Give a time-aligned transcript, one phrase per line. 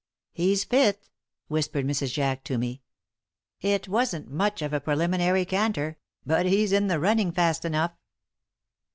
[0.33, 1.11] "He's fit!"
[1.47, 2.11] whispered Mrs.
[2.13, 2.81] Jack to me.
[3.61, 7.93] "It wasn't much of a preliminary canter but he's in the running fast enough!"